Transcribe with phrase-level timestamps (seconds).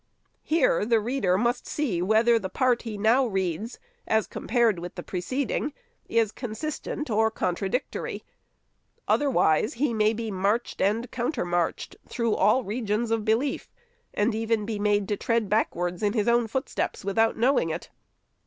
[0.41, 3.77] Here the reader must see whether the part he now reads,
[4.07, 5.73] as compared with the preceding,
[6.09, 8.23] is consistent or contradic tory.
[9.07, 13.69] Otherwise he may be marched and counter marched through all regions of belief,
[14.11, 17.91] and even be made to tread backwards in his own footsteps without knowing it.